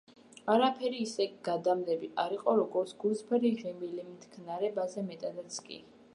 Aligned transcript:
არაფერი 0.51 1.01
ისე 1.07 1.27
გადამდები 1.47 2.09
არ 2.15 2.23
არის, 2.37 2.41
როგორც 2.61 2.95
გულწრფელი 3.05 3.53
ღიმილი, 3.61 4.09
მთქნარებაზე 4.13 5.07
მეტადაც 5.13 5.63
კი... 5.71 5.81